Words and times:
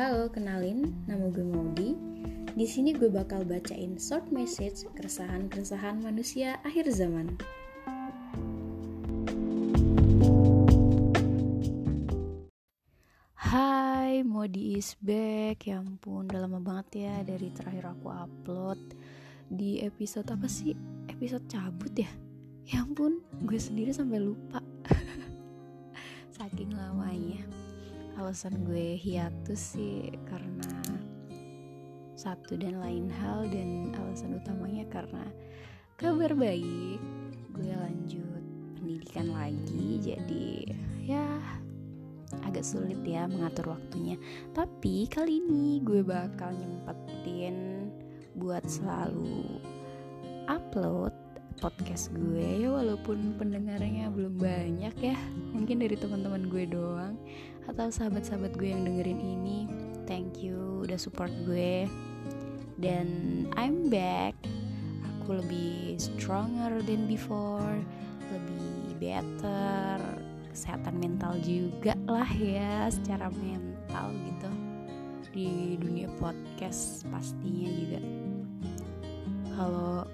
Halo, 0.00 0.32
kenalin, 0.32 0.96
nama 1.04 1.28
gue 1.28 1.44
Maudi. 1.44 1.92
Di 2.56 2.64
sini 2.64 2.96
gue 2.96 3.12
bakal 3.12 3.44
bacain 3.44 4.00
short 4.00 4.32
message 4.32 4.88
keresahan-keresahan 4.96 6.00
manusia 6.00 6.56
akhir 6.64 6.88
zaman. 6.88 7.36
Hai, 13.36 14.24
Maudi 14.24 14.80
is 14.80 14.96
back. 15.04 15.68
Ya 15.68 15.84
ampun, 15.84 16.32
udah 16.32 16.48
lama 16.48 16.64
banget 16.64 17.04
ya 17.04 17.20
dari 17.20 17.52
terakhir 17.52 17.92
aku 17.92 18.08
upload 18.08 18.80
di 19.52 19.84
episode 19.84 20.32
apa 20.32 20.48
sih? 20.48 20.72
Episode 21.12 21.44
cabut 21.44 21.92
ya? 21.92 22.08
Ya 22.64 22.88
ampun, 22.88 23.20
gue 23.44 23.60
sendiri 23.60 23.92
sampai 23.92 24.16
lupa. 24.16 24.59
Alasan 28.30 28.62
gue 28.62 28.94
hiatus 28.94 29.74
sih 29.74 30.06
karena 30.30 30.70
satu 32.14 32.54
dan 32.54 32.78
lain 32.78 33.10
hal 33.10 33.42
dan 33.50 33.90
alasan 33.90 34.38
utamanya 34.38 34.86
karena 34.86 35.26
kabar 35.98 36.30
baik. 36.38 37.02
Gue 37.50 37.74
lanjut 37.74 38.42
pendidikan 38.78 39.34
lagi 39.34 39.98
jadi 39.98 40.62
ya 41.10 41.26
agak 42.46 42.62
sulit 42.62 43.02
ya 43.02 43.26
mengatur 43.26 43.74
waktunya. 43.74 44.14
Tapi 44.54 45.10
kali 45.10 45.42
ini 45.42 45.82
gue 45.82 46.06
bakal 46.06 46.54
nyempetin 46.54 47.90
buat 48.38 48.62
selalu 48.62 49.58
upload 50.46 51.10
podcast 51.60 52.08
gue 52.16 52.64
ya 52.64 52.72
walaupun 52.72 53.36
pendengarnya 53.36 54.08
belum 54.08 54.40
banyak 54.40 54.96
ya. 54.96 55.16
Mungkin 55.52 55.84
dari 55.84 55.94
teman-teman 55.94 56.48
gue 56.48 56.64
doang 56.64 57.20
atau 57.68 57.92
sahabat-sahabat 57.92 58.56
gue 58.56 58.72
yang 58.72 58.82
dengerin 58.88 59.20
ini. 59.20 59.68
Thank 60.08 60.40
you 60.40 60.82
udah 60.88 60.96
support 60.96 61.30
gue. 61.44 61.84
Dan 62.80 63.06
I'm 63.60 63.92
back. 63.92 64.32
Aku 65.20 65.44
lebih 65.44 66.00
stronger 66.00 66.80
than 66.88 67.04
before. 67.04 67.76
Lebih 68.32 68.96
better. 68.96 70.00
Kesehatan 70.50 70.96
mental 70.98 71.36
juga 71.44 71.94
lah 72.08 72.26
ya 72.32 72.88
secara 72.88 73.28
mental 73.36 74.10
gitu. 74.26 74.50
Di 75.30 75.76
dunia 75.76 76.08
podcast 76.16 77.04
pastinya 77.12 77.70
juga. 77.70 78.00
Kalau 79.54 80.08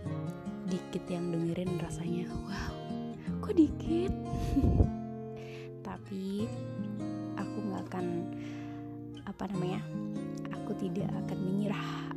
dikit 0.77 1.09
yang 1.09 1.33
dengerin 1.33 1.81
rasanya 1.81 2.29
wow 2.45 2.77
kok 3.41 3.57
dikit? 3.57 4.13
Tapi 5.89 6.45
aku 7.33 7.57
nggak 7.65 7.83
akan 7.89 8.07
apa 9.25 9.45
namanya 9.57 9.81
aku 10.53 10.77
tidak 10.77 11.09
akan 11.25 11.39
menyerah. 11.41 12.13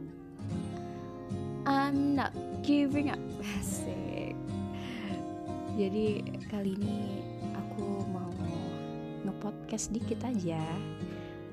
I'm 1.63 2.19
not 2.19 2.35
giving 2.59 3.15
up. 3.15 3.21
Asik. 3.63 4.35
Jadi 5.79 6.35
kali 6.51 6.75
ini 6.75 7.23
aku 7.55 8.03
mau 8.11 8.27
ngepodcast 9.23 9.95
dikit 9.95 10.19
aja 10.27 10.59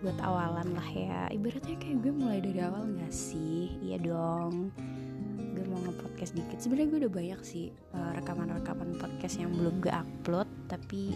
buat 0.02 0.18
awalan 0.26 0.74
lah 0.74 0.90
ya. 0.90 1.20
Ibaratnya 1.30 1.78
kayak 1.78 2.02
gue 2.02 2.10
mulai 2.10 2.42
dari 2.42 2.58
awal 2.66 2.90
gak 2.98 3.14
sih? 3.14 3.78
Iya 3.78 4.02
dong 4.02 4.74
mau 5.76 5.92
ngepodcast 5.92 6.32
dikit. 6.32 6.58
Sebenarnya 6.64 6.88
gue 6.88 7.00
udah 7.04 7.12
banyak 7.12 7.40
sih 7.44 7.68
uh, 7.92 8.16
rekaman-rekaman 8.16 8.96
podcast 8.96 9.36
yang 9.36 9.52
belum 9.52 9.84
gue 9.84 9.92
upload 9.92 10.48
tapi 10.72 11.12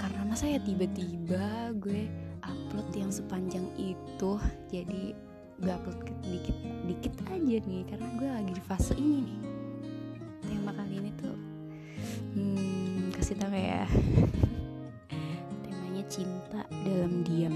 karena 0.00 0.24
masa 0.24 0.48
ya 0.48 0.56
tiba-tiba 0.64 1.76
gue 1.76 2.08
upload 2.40 2.88
yang 2.96 3.12
sepanjang 3.12 3.68
itu 3.76 4.40
jadi 4.72 5.12
gue 5.60 5.68
upload 5.68 6.00
dikit 6.24 6.56
dikit 6.88 7.12
aja 7.28 7.56
nih 7.60 7.84
karena 7.84 8.08
gue 8.16 8.28
lagi 8.32 8.52
di 8.56 8.62
fase 8.64 8.96
ini 8.96 9.20
nih. 9.28 9.38
Tema 10.48 10.72
kali 10.72 10.94
ini 10.96 11.10
tuh 11.20 11.36
hmm, 12.40 13.12
kasih 13.12 13.36
tau 13.36 13.52
ya? 13.52 13.84
Temanya 15.68 16.04
cinta 16.08 16.64
dalam 16.88 17.20
diam. 17.20 17.52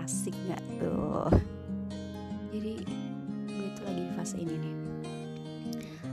Asik 0.00 0.32
nggak 0.48 0.64
tuh? 0.80 1.28
Jadi 2.48 2.80
gue 3.44 3.68
tuh 3.76 3.84
lagi 3.84 4.02
di 4.08 4.12
fase 4.16 4.36
ini 4.40 4.56
nih 4.56 4.74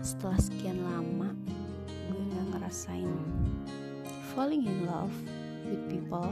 setelah 0.02 0.38
sekian 0.42 0.82
lama 0.82 1.34
gue 2.10 2.22
nggak 2.22 2.46
ngerasain 2.58 3.10
falling 4.34 4.66
in 4.66 4.90
love 4.90 5.14
with 5.66 5.82
people. 5.88 6.30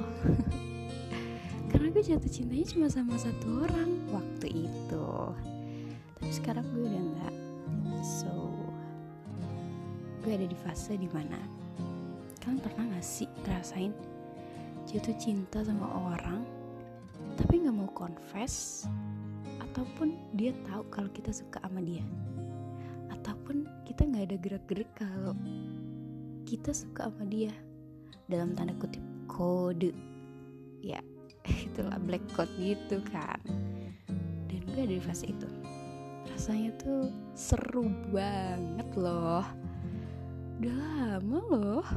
Karena 1.70 1.94
gue 1.94 2.02
jatuh 2.02 2.32
cintanya 2.32 2.66
cuma 2.66 2.88
sama 2.90 3.16
satu 3.16 3.64
orang 3.64 4.10
waktu 4.10 4.66
itu. 4.66 5.08
Tapi 6.18 6.32
sekarang 6.34 6.66
gue 6.74 6.84
udah 6.90 7.04
nggak. 7.14 7.36
So 8.02 8.50
gue 10.26 10.36
ada 10.36 10.48
di 10.50 10.58
fase 10.62 11.00
di 11.00 11.08
mana 11.10 11.40
kalian 12.44 12.66
pernah 12.66 12.98
gak 12.98 13.06
sih 13.06 13.30
ngerasain 13.46 13.94
jatuh 14.90 15.16
cinta 15.22 15.62
sama 15.64 15.86
orang 16.12 16.42
tapi 17.38 17.62
nggak 17.64 17.76
mau 17.78 17.90
confess 17.94 18.84
ataupun 19.62 20.18
dia 20.36 20.52
tahu 20.68 20.84
kalau 20.92 21.10
kita 21.14 21.30
suka 21.30 21.62
sama 21.64 21.80
dia 21.80 22.04
kita 24.00 24.16
nggak 24.16 24.28
ada 24.32 24.38
gerak-gerik 24.40 24.92
kalau 24.96 25.36
kita 26.48 26.72
suka 26.72 27.12
sama 27.12 27.28
dia. 27.28 27.52
Dalam 28.32 28.56
tanda 28.56 28.72
kutip 28.80 29.04
kode. 29.28 29.92
Ya 30.80 31.04
itulah 31.68 32.00
black 32.08 32.24
code 32.32 32.48
gitu 32.56 33.04
kan. 33.12 33.36
Dan 34.48 34.64
gue 34.72 34.88
ada 34.88 34.96
di 34.96 35.04
fase 35.04 35.28
itu. 35.28 35.52
Rasanya 36.32 36.80
tuh 36.80 37.12
seru 37.36 37.92
banget 38.16 38.88
loh. 38.96 39.44
Udah 40.64 41.20
lama 41.20 41.40
loh. 41.52 41.88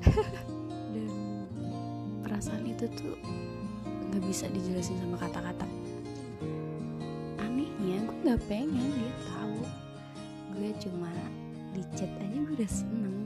Dan 0.96 1.12
perasaan 2.24 2.64
itu 2.64 2.88
tuh 2.96 3.20
nggak 4.08 4.24
bisa 4.24 4.48
dijelasin 4.48 4.96
sama 5.04 5.20
kata-kata. 5.20 5.68
Anehnya 7.44 8.08
gue 8.08 8.16
nggak 8.24 8.40
pengen 8.48 8.88
dia 8.96 9.12
tahu. 9.28 9.60
Gue 10.56 10.72
cuma 10.80 11.12
di 11.72 11.82
chat 11.96 12.10
aja 12.20 12.36
gue 12.36 12.52
udah 12.52 12.70
seneng. 12.70 13.16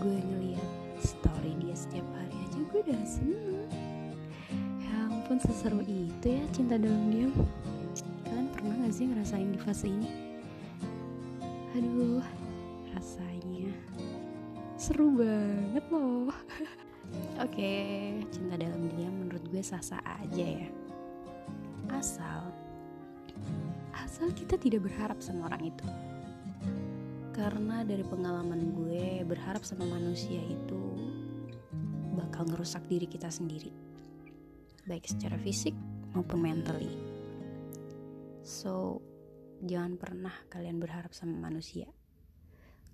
Gue 0.00 0.16
ngeliat 0.16 0.68
story 1.04 1.52
dia 1.60 1.76
setiap 1.76 2.08
hari 2.16 2.36
aja 2.48 2.58
gue 2.64 2.80
udah 2.80 3.00
seneng. 3.04 3.68
Ya 4.80 4.92
ampun 5.04 5.36
seseru 5.36 5.84
itu 5.84 6.26
ya 6.26 6.44
cinta 6.56 6.80
dalam 6.80 7.12
diam. 7.12 7.32
Kalian 8.24 8.48
pernah 8.56 8.74
gak 8.88 8.94
sih 8.96 9.04
ngerasain 9.12 9.52
di 9.52 9.60
fase 9.60 9.86
ini? 9.92 10.08
Aduh 11.76 12.24
rasanya 12.96 13.68
seru 14.80 15.12
banget 15.12 15.84
loh. 15.92 16.32
Oke 17.44 17.72
cinta 18.32 18.56
dalam 18.56 18.88
diam 18.96 19.12
menurut 19.12 19.44
gue 19.52 19.60
sah-sah 19.60 20.00
aja 20.24 20.64
ya. 20.64 20.68
Asal 21.92 22.48
asal 23.92 24.32
kita 24.32 24.56
tidak 24.56 24.88
berharap 24.88 25.20
sama 25.20 25.52
orang 25.52 25.68
itu 25.68 25.84
karena 27.40 27.80
dari 27.88 28.04
pengalaman 28.04 28.76
gue 28.76 29.24
berharap 29.24 29.64
sama 29.64 29.88
manusia 29.88 30.44
itu 30.44 30.92
bakal 32.12 32.44
ngerusak 32.44 32.84
diri 32.84 33.08
kita 33.08 33.32
sendiri. 33.32 33.72
Baik 34.84 35.08
secara 35.08 35.40
fisik 35.40 35.72
maupun 36.12 36.44
mentally. 36.44 36.92
So 38.44 39.00
jangan 39.64 39.96
pernah 39.96 40.36
kalian 40.52 40.84
berharap 40.84 41.16
sama 41.16 41.48
manusia. 41.48 41.88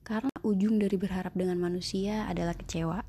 Karena 0.06 0.30
ujung 0.46 0.78
dari 0.78 0.94
berharap 0.94 1.34
dengan 1.34 1.58
manusia 1.58 2.30
adalah 2.30 2.54
kecewa. 2.54 3.02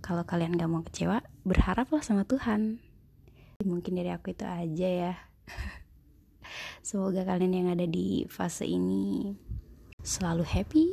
Kalau 0.00 0.24
kalian 0.24 0.56
gak 0.56 0.72
mau 0.72 0.80
kecewa 0.80 1.20
berharaplah 1.44 2.00
sama 2.00 2.24
Tuhan. 2.24 2.80
Mungkin 3.60 3.92
dari 3.92 4.08
aku 4.08 4.32
itu 4.32 4.48
aja 4.48 4.88
ya. 4.88 5.14
Semoga 6.88 7.28
kalian 7.28 7.52
yang 7.52 7.68
ada 7.76 7.84
di 7.84 8.24
fase 8.32 8.64
ini 8.64 9.36
selalu 10.08 10.44
happy 10.48 10.86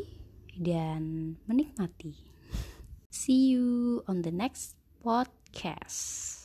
dan 0.60 1.36
menikmati. 1.48 2.20
See 3.16 3.56
you 3.56 4.04
on 4.12 4.28
the 4.28 4.36
next 4.36 4.76
podcast. 5.00 6.36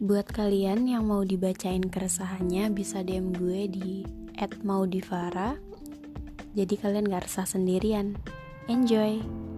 Buat 0.00 0.32
kalian 0.34 0.90
yang 0.90 1.06
mau 1.06 1.22
dibacain 1.22 1.86
keresahannya 1.86 2.72
bisa 2.74 3.04
DM 3.04 3.30
gue 3.36 3.60
di 3.70 4.02
@maudivara. 4.64 5.54
Jadi 6.56 6.74
kalian 6.74 7.06
gak 7.06 7.30
resah 7.30 7.46
sendirian. 7.46 8.18
Enjoy! 8.66 9.49